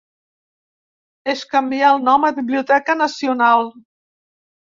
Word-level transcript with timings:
Es 1.33 1.43
canvià 1.51 1.91
el 1.97 2.01
nom 2.07 2.25
a 2.29 2.31
Biblioteca 2.39 2.97
Nacional. 3.03 3.71